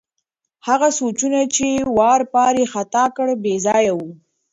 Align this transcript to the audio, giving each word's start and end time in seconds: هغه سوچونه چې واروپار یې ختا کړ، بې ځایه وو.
هغه 0.67 0.89
سوچونه 0.99 1.41
چې 1.55 1.67
واروپار 1.97 2.53
یې 2.61 2.65
ختا 2.73 3.05
کړ، 3.15 3.27
بې 3.43 3.55
ځایه 3.65 3.93
وو. 3.97 4.11